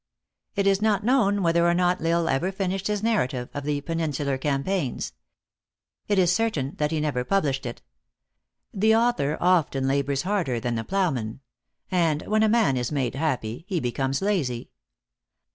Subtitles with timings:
[0.55, 3.81] It is not known whether or not L Isle ever finished his narrative of the
[3.81, 5.13] Peninsular campaigns.
[6.07, 7.83] It is certain that he never published it.
[8.73, 11.41] The author often labors harder than the ploughman;
[11.91, 14.71] and when a man is made happy, he becomes lazy.